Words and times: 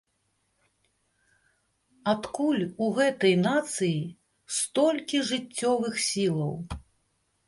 Адкуль 2.13 2.63
у 2.85 2.87
гэтай 2.99 3.35
нацыі 3.47 3.99
столькі 4.61 5.21
жыццёвых 5.29 6.01
сілаў? 6.07 6.55